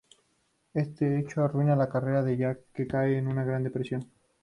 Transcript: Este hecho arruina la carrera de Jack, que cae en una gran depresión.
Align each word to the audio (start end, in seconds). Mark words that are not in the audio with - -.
Este 0.73 1.19
hecho 1.19 1.43
arruina 1.43 1.75
la 1.75 1.87
carrera 1.87 2.23
de 2.23 2.35
Jack, 2.35 2.59
que 2.73 2.87
cae 2.87 3.19
en 3.19 3.27
una 3.27 3.43
gran 3.43 3.61
depresión. 3.61 4.09